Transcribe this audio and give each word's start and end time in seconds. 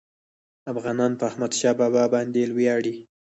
افغانان 0.71 1.11
په 1.19 1.23
احمدشاه 1.29 1.75
بابا 1.79 2.03
باندي 2.13 2.43
ویاړي. 2.57 2.95